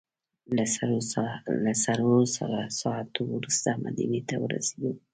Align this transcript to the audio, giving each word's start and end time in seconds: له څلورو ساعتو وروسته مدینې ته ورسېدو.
له 1.65 1.71
څلورو 1.83 2.23
ساعتو 2.79 3.21
وروسته 3.35 3.69
مدینې 3.85 4.21
ته 4.29 4.35
ورسېدو. 4.43 4.91